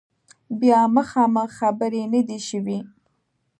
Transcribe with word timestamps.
بیا 0.59 0.79
مخامخ 0.95 1.49
خبرې 1.59 2.03
نه 2.13 2.21
دي 2.27 2.39
شوي 2.47 2.79